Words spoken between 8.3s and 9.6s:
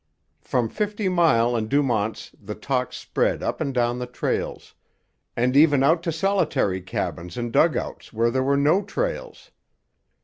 there were no trails.